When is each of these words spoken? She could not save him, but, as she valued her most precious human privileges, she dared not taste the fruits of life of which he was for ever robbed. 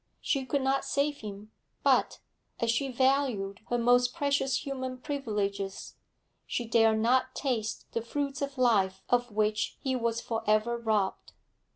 She 0.19 0.47
could 0.47 0.63
not 0.63 0.83
save 0.83 1.17
him, 1.19 1.51
but, 1.83 2.17
as 2.59 2.71
she 2.71 2.87
valued 2.87 3.61
her 3.69 3.77
most 3.77 4.15
precious 4.15 4.65
human 4.65 4.97
privileges, 4.97 5.93
she 6.47 6.65
dared 6.67 6.97
not 6.97 7.35
taste 7.35 7.85
the 7.91 8.01
fruits 8.01 8.41
of 8.41 8.57
life 8.57 9.03
of 9.09 9.29
which 9.29 9.77
he 9.79 9.95
was 9.95 10.19
for 10.19 10.43
ever 10.49 10.75
robbed. 10.75 11.33